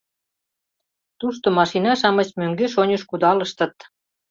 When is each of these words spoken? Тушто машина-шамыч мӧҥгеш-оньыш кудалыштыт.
Тушто 1.19 1.47
машина-шамыч 1.59 2.29
мӧҥгеш-оньыш 2.39 3.01
кудалыштыт. 3.09 3.73